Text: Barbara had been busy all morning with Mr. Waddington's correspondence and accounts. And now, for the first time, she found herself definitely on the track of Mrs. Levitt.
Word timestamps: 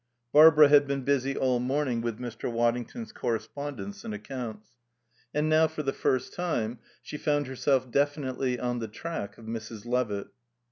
Barbara 0.33 0.67
had 0.67 0.87
been 0.87 1.03
busy 1.03 1.37
all 1.37 1.59
morning 1.59 2.01
with 2.01 2.17
Mr. 2.17 2.51
Waddington's 2.51 3.11
correspondence 3.11 4.03
and 4.03 4.15
accounts. 4.15 4.71
And 5.31 5.47
now, 5.47 5.67
for 5.67 5.83
the 5.83 5.93
first 5.93 6.33
time, 6.33 6.79
she 7.03 7.17
found 7.19 7.45
herself 7.45 7.91
definitely 7.91 8.59
on 8.59 8.79
the 8.79 8.87
track 8.87 9.37
of 9.37 9.45
Mrs. 9.45 9.85
Levitt. 9.85 10.29